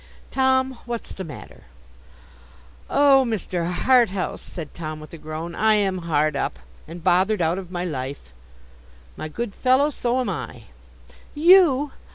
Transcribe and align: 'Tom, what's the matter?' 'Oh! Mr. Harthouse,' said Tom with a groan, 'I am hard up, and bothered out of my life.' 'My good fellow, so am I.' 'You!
'Tom, 0.31 0.79
what's 0.87 1.11
the 1.11 1.23
matter?' 1.23 1.65
'Oh! 2.89 3.23
Mr. 3.23 3.71
Harthouse,' 3.71 4.41
said 4.41 4.73
Tom 4.73 4.99
with 4.99 5.13
a 5.13 5.17
groan, 5.19 5.53
'I 5.53 5.75
am 5.75 5.97
hard 5.99 6.35
up, 6.35 6.57
and 6.87 7.03
bothered 7.03 7.39
out 7.39 7.59
of 7.59 7.69
my 7.69 7.85
life.' 7.85 8.33
'My 9.15 9.27
good 9.27 9.53
fellow, 9.53 9.91
so 9.91 10.19
am 10.19 10.27
I.' 10.27 10.63
'You! 11.35 11.91